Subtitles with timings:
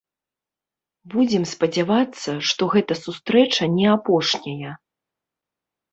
[1.13, 4.71] Будзем спадзявацца, што гэта сустрэча не апошняя.